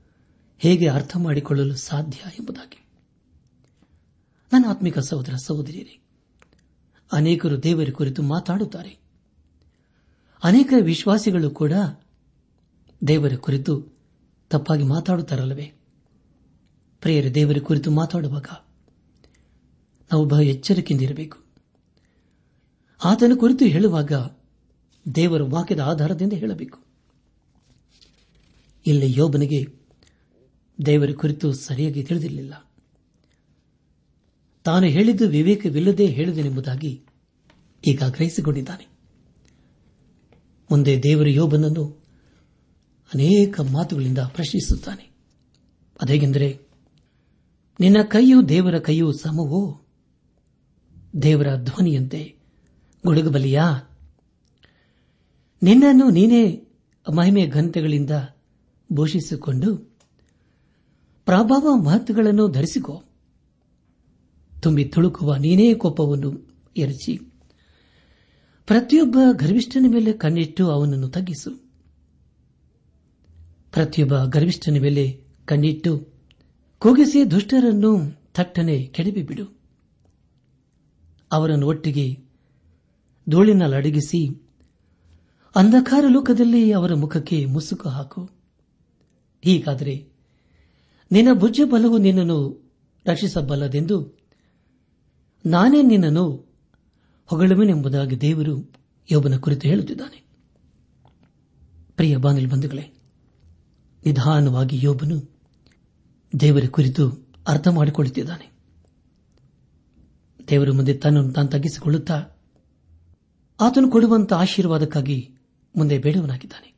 [0.59, 2.88] ಹೇಗೆ ಅರ್ಥ ಮಾಡಿಕೊಳ್ಳಲು ಸಾಧ್ಯ ಎಂಬುದಾಗಿ.
[4.53, 6.01] ನನ್ನ ಆತ್ಮಿಕ ಸಹೋದರ ಸಹೋದರಿಯರೇ,
[7.13, 8.99] ಅನೇಕರು ದೇವರ ಕುರಿತು ಮಾತಾಡುತ್ತಾರೆ.
[10.43, 11.73] ಅನೇಕ ವಿಶ್ವಾಸಿಗಳು ಕೂಡ
[13.09, 13.99] ದೇವರ ಕುರಿತು
[14.51, 15.73] ತಪ್ಪಾಗಿ ಮಾತಾಡುತ್ತಾರಲ್ಲವೇ?
[17.01, 18.47] ಪ್ರಿಯರ, ದೇವರ ಕುರಿತು ಮಾತಾಡುವಾಗ
[20.13, 21.39] ನಾವು ಬಹಳ ಎಚ್ಚರಿಕೆಯಿಂದಿರಬೇಕು
[23.05, 24.13] ಆತನ ಕುರಿತು ಹೇಳುವಾಗ
[25.15, 26.79] ದೇವರ ವಾಕ್ಯದ ಆಧಾರದಿಂದ ಹೇಳಬೇಕು.
[28.87, 29.75] ಇಲ್ಲಿ ಯೋಬನಿಗೆ
[30.87, 32.68] ದೇವರ ಕುರಿತು ಸರಿಯಾಗಿ ತಿಳಿದಿರಲಿಲ್ಲ.
[34.69, 37.07] ತಾನು ಹೇಳಿದ್ದು ವಿವೇಕವಿಲ್ಲದೆ ಹೇಳಿದನೆಂಬುದಾಗಿ
[37.89, 38.89] ಈಗ ಗ್ರಹಿಸಿಕೊಂಡಿದ್ದಾನೆ.
[40.71, 42.05] ಮುಂದೆ ದೇವರ ಯೋಬನನ್ನು
[43.15, 45.11] ಅನೇಕ ಮಾತುಗಳಿಂದ ಪ್ರಶ್ನಿಸುತ್ತಾನೆ.
[46.03, 46.61] ಅದೇಗೆಂದರೆ,
[47.81, 49.87] ನಿನ್ನ ಕೈಯು ದೇವರ ಕೈಯು ಸಮವೋ?
[51.23, 52.37] ದೇವರ ಧ್ವನಿಯಂತೆ
[53.07, 53.99] ಗುಡುಗಬಲಿಯಾ
[55.63, 56.67] ನಿನ್ನನ್ನು ನೀನೇ
[57.17, 58.11] ಮಹಿಮೆ ಘನತೆಗಳಿಂದ
[58.93, 59.77] ಭೂಷಿಸಿಕೊಂಡು
[61.25, 63.05] ಪ್ರಭಾವ ಮಹತ್ವಗಳನ್ನು ಧರಿಸಿಕೋ.
[64.61, 67.19] ತುಂಬಿ ತುಳುಕುವ ನೀನೇ ಕೋಪವನ್ನು ಎರಚಿ.
[68.67, 71.51] ಪ್ರತಿಯೊಬ್ಬ ಗರ್ವಿಷ್ಠನ ಮೇಲೆ ಕಣ್ಣಿಟ್ಟು ಅವನನ್ನು ತಗ್ಗಿಸು.
[73.73, 76.09] ಪ್ರತಿಯೊಬ್ಬ ಗರ್ವಿಷ್ಠನ ಮೇಲೆ ಕಣ್ಣಿಟ್ಟು
[76.79, 79.59] ಕೂಗಿಸಿ ದುಷ್ಟರನ್ನು ಥಟ್ಟನೆ ಕೆಡವಿಬಿಡು
[81.33, 82.19] ಅವರನ್ನು ಒಟ್ಟಿಗೆ
[83.29, 84.29] ಧೂಳಿನಲ್ಲಡಗಿಸಿ
[85.57, 88.31] ಅಂಧಕಾರ ಲೋಕದಲ್ಲಿ ಅವರ ಮುಖಕ್ಕೆ ಮುಸುಕು ಹಾಕು.
[89.45, 90.09] ಹೀಗಾದರೆ
[91.13, 92.69] ನಿನ್ನ ಭುಜ ಬಲವು ನಿನ್ನನ್ನು
[93.07, 94.18] ರಕ್ಷಿಸಬಲ್ಲದೆಂದು
[95.47, 96.49] ನಾನೇ ನಿನ್ನನ್ನು
[97.27, 98.73] ಹೊಗಳುವೆನೆಂಬುದಾಗಿ ದೇವರು
[99.13, 100.29] ಯೋಬನ ಕುರಿತು ಹೇಳುತ್ತಿದ್ದಾನೆ.
[101.97, 102.93] ಪ್ರಿಯ ಬಾನಿಲ್ ಬಂಧುಗಳೇ,
[104.07, 105.35] ನಿಧಾನವಾಗಿ ಯೋಬನು
[106.41, 108.53] ದೇವರ ಕುರಿತು ಅರ್ಥ ಮಾಡಿಕೊಳ್ಳುತ್ತಿದ್ದಾನೆ.
[110.51, 112.25] ದೇವರ ಮುಂದೆ ತನ್ನನ್ನು ತಾನು ತಗ್ಗಿಸಿಕೊಳ್ಳುತ್ತಾ
[113.61, 115.37] ಆತನು ಕೊಡುವಂತಹ ಆಶೀರ್ವಾದಕ್ಕಾಗಿ
[115.77, 116.75] ಮುಂದೆ ಬೇಡವನಾಗಿದ್ದಾನೆ.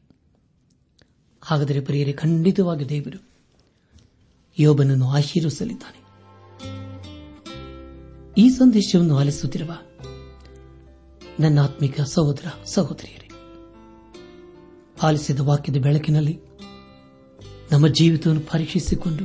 [1.42, 3.22] ಹಾಗಾದರೆ ಪ್ರಿಯರೇ, ಖಂಡಿತವಾಗಿ ದೇವರು
[4.58, 5.99] ಯೋಬನನ್ನು ಆಶೀರ್ವಿಸಲಿದ್ದಾನೆ
[8.40, 9.72] ಈ ಸಂದೇಶವನ್ನು ಆಲಿಸುತ್ತಿರುವ
[11.40, 13.28] ನನ್ನ ಆತ್ಮಿಕ ಸಹೋದರ, ಸಹೋದರಿಯರೇ,
[15.02, 16.40] ಆಲಿಸಿದ ವಾಕ್ಯದ ಬೆಳಕಿನಲ್ಲಿ
[17.72, 19.24] ನಮ್ಮ ಜೀವಿತವನ್ನು ಪರೀಕ್ಷಿಸಿಕೊಂಡು,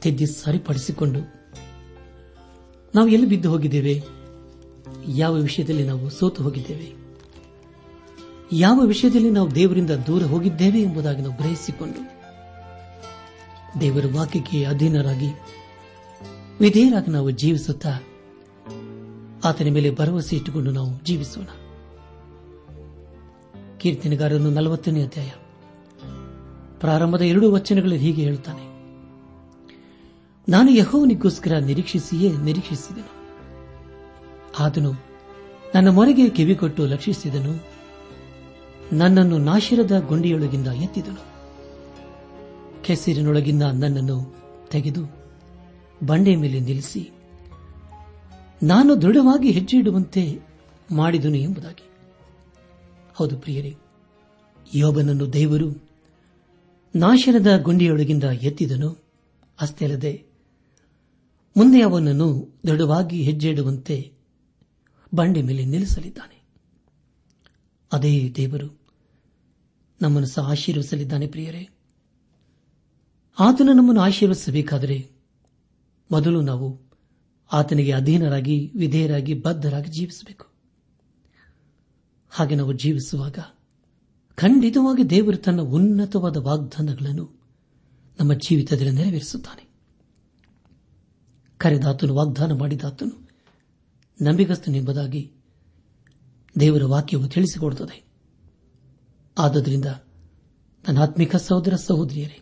[0.00, 1.20] ತಿದ್ದಿ ಸರಿಪಡಿಸಿಕೊಂಡು
[2.94, 4.02] ನಾವು ಎಲ್ಲಿ ಬಿದ್ದು ಹೋಗಿದ್ದೇವೆ?
[5.08, 6.92] ಯಾವ ವಿಷಯದಲ್ಲಿ ನಾವು ಸೋತು ಹೋಗಿದ್ದೇವೆ?
[8.52, 12.18] ಯಾವ ವಿಷಯದಲ್ಲಿ ನಾವು ದೇವರಿಂದ ದೂರ ಹೋಗಿದ್ದೇವೆ ಎಂಬುದಾಗಿ ನಾವು ಗ್ರಹಿಸಿಕೊಂಡು
[13.80, 15.26] ದೇವರ ವಾಕ್ಯಕ್ಕೆ ಅಧೀನರಾಗಿ
[16.60, 17.90] ವಿಧೇಯರಾಗಿ ನಾವು ಜೀವಿಸುತ್ತಾ
[19.44, 21.44] ಆತನ ಮೇಲೆ ಭರವಸೆ ಇಟ್ಟುಕೊಂಡು ನಾವು ಜೀವಿಸೋಣ.
[23.78, 25.30] ಕೀರ್ತನೆಗಾರನು ನಲವತ್ತನೇ ಅಧ್ಯಾಯ.
[26.80, 28.62] ಪ್ರಾರಂಭದ ಎರಡು ವಚನಗಳಲ್ಲಿ ಹೀಗೆ ಹೇಳುತ್ತಾನೆ
[30.48, 33.08] ನಾನು ಯಹೋವನಿಗೋಸ್ಕರ ನಿರೀಕ್ಷಿಸಿಯೇ ನಿರೀಕ್ಷಿಸಿದನು.
[34.58, 34.92] ಆತನು
[35.74, 37.64] ನನ್ನ ಮೊರೆಗೆ ಕಿವಿಕೊಟ್ಟು ಲಕ್ಷಿಸಿದನು.
[38.92, 41.22] ನನ್ನನ್ನು ನಾಶಿರದ ಗುಂಡಿಯೊಳಗಿಂದ ಎತ್ತಿದನು.
[42.84, 44.34] ಕೆಸರಿನೊಳಗಿಂದ ನನ್ನನ್ನು
[44.70, 45.17] ತೆಗೆದು
[46.06, 47.10] ಬಂಡೆ ಮೇಲೆ ನಿಲ್ಲಿಸಿ,
[48.62, 50.40] ನಾನು ದೃಢವಾಗಿ ಹೆಜ್ಜೆ ಇಡುವಂತೆ
[50.90, 51.90] ಮಾಡಿದನು ಎಂಬುದಾಗಿ.
[53.14, 53.76] ಹೌದು ಪ್ರಿಯರೇ,
[54.74, 55.88] ಯೋಬನನ್ನು ದೇವರು
[56.96, 59.04] ನಾಶನದ ಗುಂಡಿಯೊಳಗಿಂದ ಎತ್ತಿದನು.
[59.60, 60.26] ಅಷ್ಟೇ
[61.56, 64.12] ಮುಂದೆ ಅವನನ್ನು ದೃಢವಾಗಿ ಹೆಜ್ಜೆ ಇಡುವಂತೆ
[65.14, 66.42] ಬಂಡೆ ಮೇಲೆ ನಿಲ್ಲಿಸಲಿದ್ದಾನೆ.
[67.92, 68.78] ಅದೇ ದೇವರು
[70.02, 71.68] ನಮ್ಮನ್ನು ಸಹ ಆಶೀರ್ವಿಸಲಿದ್ದಾನೆ ಪ್ರಿಯರೇ.
[73.38, 75.17] ಆತನು ನಮ್ಮನ್ನು ಆಶೀರ್ವಿಸಬೇಕಾದರೆ
[76.10, 76.80] ಮೊದಲು ನಾವು
[77.52, 80.46] ಆತನಿಗೆ ಅಧೀನರಾಗಿ, ವಿಧೇಯರಾಗಿ, ಬದ್ಧರಾಗಿ ಜೀವಿಸಬೇಕು.
[82.30, 83.38] ಹಾಗೆ ನಾವು ಜೀವಿಸುವಾಗ
[84.34, 87.40] ಖಂಡಿತವಾಗಿ ದೇವರು ತನ್ನ ಉನ್ನತವಾದ ವಾಗ್ದಾನಗಳನ್ನು
[88.20, 89.68] ನಮ್ಮ ಜೀವಿತದಲ್ಲಿ ನೆರವೇರಿಸುತ್ತಾನೆ.
[91.58, 93.28] ಕರೆದಾತನು ವಾಗ್ದಾನ ಮಾಡಿದಾತನು
[94.22, 95.32] ನಂಬಿಗಸ್ತನೆಂಬುದಾಗಿ
[96.60, 98.04] ದೇವರ ವಾಕ್ಯವು ತಿಳಿಸಿಕೊಡುತ್ತದೆ.
[99.38, 99.84] ಆದ್ದರಿಂದ
[100.88, 102.40] ನನ್ನ ಆತ್ಮಿಕ ಸಹೋದರ ಸಹೋದರಿಯರೇ,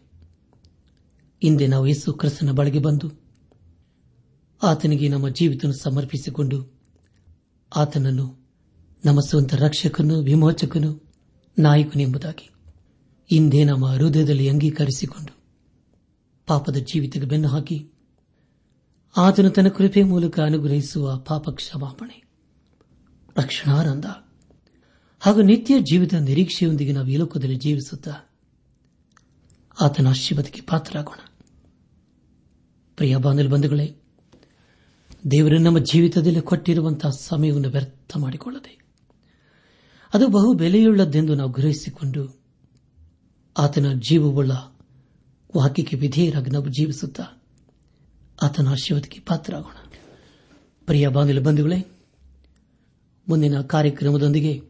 [1.42, 3.26] ಹಿಂದೆ ನಾವು ಯೇಸು ಕ್ರಿಸ್ತನ ಬಳಿಗೆ ಬಂದು
[4.62, 6.81] ಆತನಿಗೆ ನಮ್ಮ ಜೀವಿತ ಸಮರ್ಪಿಸಿಕೊಂಡು
[7.77, 8.49] ಆತನನ್ನು
[9.05, 11.12] ನಮ್ಮ ಸ್ವಂತ ರಕ್ಷಕನು ವಿಮೋಚಕನು
[11.59, 12.51] ನಾಯಕನೆಂಬುದಾಗಿ
[13.31, 15.37] ಇಂದೇ ನಮ್ಮ ಹೃದಯದಲ್ಲಿ ಅಂಗೀಕರಿಸಿಕೊಂಡು
[16.47, 17.90] ಪಾಪದ ಜೀವಿತಕ್ಕೆ ಬೆನ್ನು ಹಾಕಿ
[19.16, 22.23] ಆತನು ತನ್ನ ಕೃಪೆ ಮೂಲಕ ಅನುಗ್ರಹಿಸುವ ಪಾಪ ಕ್ಷಮಾಪಣೆ
[23.37, 24.05] ರಕ್ಷಣಾನಂದ
[25.21, 28.12] ಹಾಗೂ ನಿತ್ಯ ಜೀವಿತ ನಿರೀಕ್ಷೆಯೊಂದಿಗೆ ನಾವು ಈ ಲೋಕದಲ್ಲಿ ಜೀವಿಸುತ್ತಾ
[29.81, 31.33] ಆತನ ಆಶೀರ್ವಾದಕ್ಕೆ ಪಾತ್ರರಾಗೋಣ.
[32.97, 33.97] ಪ್ರಿಯ ಬಂಧುಗಳೇ
[35.31, 38.79] ದೇವರು ನಮ್ಮ ಜೀವಿತದಲ್ಲಿ ಕೊಟ್ಟಿರುವಂತಹ ಸಮಯವನ್ನು ವ್ಯರ್ಥ ಮಾಡಿಕೊಳ್ಳದೆ.
[40.15, 42.41] ಅದು ಬಹು ಬೆಲೆಯುಳ್ಳದ್ದೆಂದು ನಾವು ಗ್ರಹಿಸಿಕೊಂಡು
[43.59, 44.51] ಆತನ ಜೀವವುಳ್ಳ
[45.57, 47.25] ವಾಕ್ಯಕ್ಕೆ ವಿಧೇಯರಾಗಿ ನಾವು ಜೀವಿಸುತ್ತಾ
[48.43, 49.93] ಆತನ ಆಶೀರ್ವಾದಕ್ಕೆ ಪಾತ್ರರಾಗೋಣ.
[50.87, 51.87] ಪ್ರಿಯ ಬಾಂಧವ ಬಂಧುಗಳೇ,
[53.29, 54.62] ಮುಂದಿನ ಕಾರ್ಯಕ್ರಮದೊಂದಿಗೆ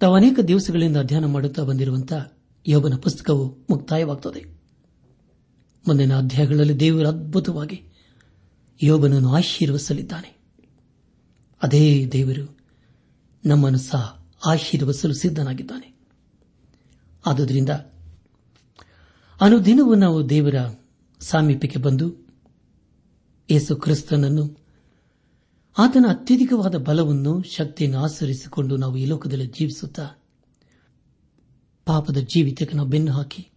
[0.00, 2.32] ತಾವು ಅನೇಕ ದಿವಸಗಳಿಂದ ಅಧ್ಯಯನ ಮಾಡುತ್ತಾ ಬಂದಿರುವಂತಹ
[2.68, 4.44] ಯೋಬನ ಪುಸ್ತಕವು ಮುಕ್ತಾಯವಾಗುತ್ತದೆ
[5.88, 7.82] ಮುಂದಿನ ಅಧ್ಯಾಯಗಳಲ್ಲಿ ದೇವರು ಅದ್ಭುತವಾಗಿ
[8.82, 10.36] ಯೋಬನನ್ನು ಆಶೀರ್ವಸಲಿದ್ದಾನೆ.
[11.62, 12.58] ಅದೇ ದೇವರು
[13.44, 15.94] ನಮ್ಮನ್ನು ಸಹ ಆಶೀರ್ವಸಲು ಸಿದ್ದನಾಗಿದ್ದಾನೆ
[17.26, 17.68] ಆದುದರಿಂದ
[19.40, 20.54] ಅನುದಿನವೂ ನಾವು ದೇವರ
[21.20, 22.26] ಸಾಮೀಪ್ಯಕ್ಕೆ ಬಂದು
[23.50, 24.64] ಯೇಸು ಕ್ರಿಸ್ತನನ್ನು
[25.78, 30.10] ಆತನ ಅತ್ಯಧಿಕವಾದ ಬಲವನ್ನು, ಶಕ್ತಿಯನ್ನು ಆಚರಿಸಿಕೊಂಡು ನಾವು ಈ ಲೋಕದಲ್ಲಿ ಜೀವಿಸುತ್ತಾ
[31.84, 33.50] ಪಾಪದ ಜೀವಿತಕ್ಕೆ ನಾವು ಬೆನ್ನು ಹಾಕಿ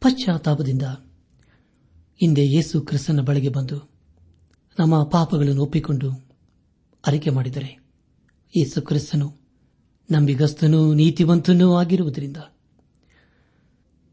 [0.00, 0.82] ಪಶ್ಚಾತ್ತಾಪದಿಂದ
[2.20, 3.90] ಹಿಂದೆ ಯೇಸು ಕ್ರಿಸ್ತನ ಬಳಿಗೆ ಬಂದು
[4.78, 6.12] ನಮ್ಮ ಪಾಪಗಳನ್ನು ಒಪ್ಪಿಕೊಂಡು
[7.06, 7.84] ಅರಿಕೆ ಮಾಡಿದರೆ.
[8.56, 9.36] ಯೇಸು ಕ್ರಿಸ್ತನು
[10.12, 12.36] ನಂಬಿಗಸ್ತನೂ ನೀತಿವಂತನೂ ಆಗಿರುವುದರಿಂದ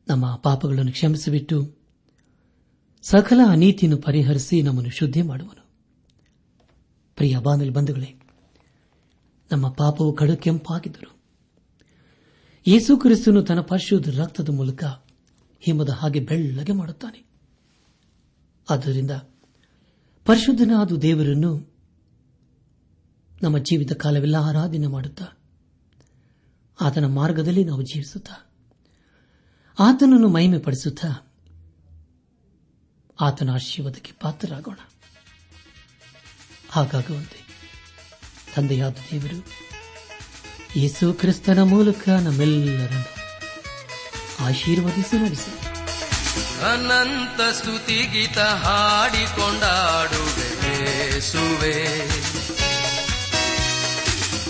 [0.07, 1.77] ನಮ್ಮ ಪಾಪಗಳನ್ನು ಕ್ಷಮಿಸಿಬಿಟ್ಟು
[3.01, 5.69] ಸಕಲ ಅನೀತಿಯನ್ನು ಪರಿಹರಿಸಿ ನಮ್ಮನ್ನು ಶುದ್ಧಿ ಮಾಡುವನು.
[7.15, 8.19] ಪ್ರಿಯ ಬಾನಲ್ ಬಂಧುಗಳೇ,
[9.51, 11.21] ನಮ್ಮ ಪಾಪವು ಕಡು ಕೆಂಪಾಗಿದ್ದರು
[12.67, 14.83] ಯೇಸು ಕ್ರಿಸ್ತನು ತನ್ನ ಪರಿಶುದ್ಧ ರಕ್ತದ ಮೂಲಕ
[15.59, 17.30] ಹಿಮದ ಹಾಗೆ ಬೆಳ್ಳಗೆ ಮಾಡುತ್ತಾನೆ.
[18.71, 19.11] ಆದ್ದರಿಂದ
[20.25, 21.71] ಪರಿಶುದ್ಧನಾದ ದೇವರನ್ನು
[23.41, 25.25] ನಮ್ಮ ಜೀವಿತ ಕಾಲವೆಲ್ಲ ಆರಾಧನೆ ಮಾಡುತ್ತಾ
[26.81, 28.51] ಆತನ ಮಾರ್ಗದಲ್ಲಿ ನಾವು ಜೀವಿಸುತ್ತಾ
[29.79, 31.27] ಆತನನ್ನು ಮಹಿಮೆ ಪಡಿಸುತ್ತಾ
[33.21, 34.77] ಆತನ ಆಶೀರ್ವಾದಕ್ಕೆ ಪಾತ್ರರಾಗೋಣ.
[36.69, 37.39] ಹಾಗಾಗುವಂತೆ
[38.55, 39.39] ತಂದೆಯಾದ ದೇವರು
[40.79, 43.03] ಯೇಸು ಕ್ರಿಸ್ತನ ಮೂಲಕ ನಮ್ಮೆಲ್ಲರನ್ನು
[44.45, 45.70] ಆಶೀರ್ವದಿಸಿ ನಡೆಸಿ.
[46.61, 49.21] ಅನಂತ ಸ್ತುತಿಗೀತ ಹಾಡಿಕೊಂಡಾಡುವೆ
[51.21, 52.01] ಸುವೆ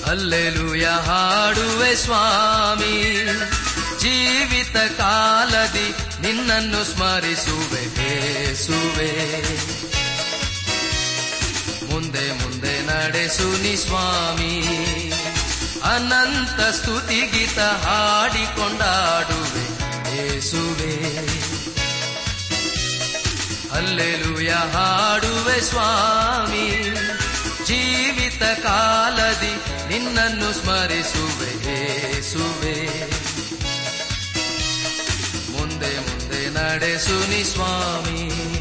[0.09, 3.23] ಅಲ್ಲೆಲುಯ ಹಾಡುವೆ ಸ್ವಾಮಿ.
[3.99, 7.85] ಜೀವಿತ ಕಾಲದಿ ನಿನ್ನನ್ನು ಸ್ಮರಿಸುವೆ
[8.55, 9.41] ಸುವೆ
[11.91, 14.61] ಮುಂದೆ ಮುಂದೆ ನಡೆಸು ನಿ ಸ್ವಾಮಿ.
[15.83, 18.80] ಅನಂತ ಸ್ತುತಿಗೀತ ಹಾಡಿಕೊಂಡಾಡುವೆ
[24.01, 26.95] ಅಲ್ಲೆಲುಯ ಹಾಡುವೆ ಸ್ವಾಮಿ.
[27.65, 29.55] ಜೀವಿತ ಕಾಲದಿ
[29.87, 33.09] ನಿನ್ನನ್ನು ಸ್ಮರಿಸುವೆ ಸುವೆ
[35.51, 38.60] ಮುಂದೆ ಮುಂದೆ ನಡೆಸುನಿ ಸ್ವಾಮಿ.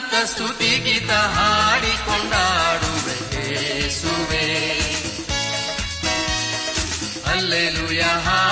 [0.00, 3.16] ಅನಂತ ಸ್ತುತಿಗೀತ ಹಾಡಿಕೊಂಡಾಡುವೆ
[3.48, 4.44] ಯೇಸುವೆ
[7.26, 8.49] ಅಲ್ಲೆಲುಯ ಹಾಡುವೆ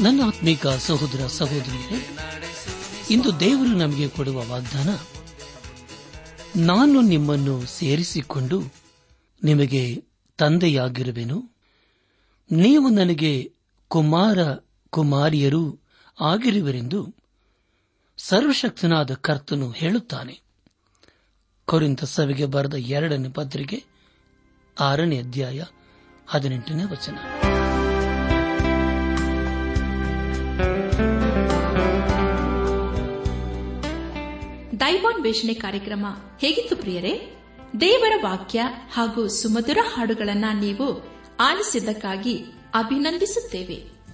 [0.00, 2.16] ನನ್ನ ಆತ್ಮೀಕ ಸಹೋದರ ಸಹೋದರಿಯರೇ,
[3.10, 4.88] ಇಂದು ದೇವರು ನಮಗೆ ಕೊಡುವ ವಾಗ್ದಾನ,
[6.56, 8.62] ನಾನು ನಿಮ್ಮನ್ನು ಸೇರಿಸಿಕೊಂಡು
[9.44, 10.02] ನಿಮಗೆ
[10.38, 11.38] ತಂದೆಯಾಗಿರುವೆನು.
[12.50, 13.50] ನೀವು ನನಗೆ
[13.88, 14.38] ಕುಮಾರ
[14.90, 15.81] ಕುಮಾರಿಯರೂ
[16.20, 17.14] ಆಗಿರುವರೆಂದು
[18.16, 20.40] ಸರ್ವಶಕ್ತನಾದ ಕರ್ತನು ಹೇಳುತ್ತಾನೆ.
[21.64, 23.84] ಕೊರಿಂತ ಸಭೆಗೆ ಬರೆದ ಎರಡನೇ ಪತ್ರಿಕೆ,
[24.80, 25.64] ಆರನೇ ಅಧ್ಯಾಯ,
[26.26, 27.18] ಹದಿನೆಂಟನೇ ವಚನ.
[34.80, 36.06] ದೈವಾನ್ವೇಷಣೆ ಕಾರ್ಯಕ್ರಮ
[36.40, 37.36] ಹೇಗಿತ್ತು ಪ್ರಿಯರೇ?
[37.80, 41.06] ದೇವರ ವಾಕ್ಯ ಹಾಗೂ ಸುಮಧುರ ಹಾಡುಗಳನ್ನು ನೀವು
[41.40, 42.44] ಆಲಿಸಿದ್ದಕ್ಕಾಗಿ
[42.74, 43.91] ಅಭಿನಂದಿಸುತ್ತೇವೆ.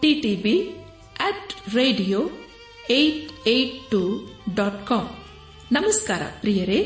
[0.00, 0.56] TTB
[1.20, 2.20] at radio
[2.90, 4.00] eight eight two
[4.54, 5.06] dot com
[5.72, 6.80] ನಮಸ್ಕಾರ ಪ್ರಿಯರೇ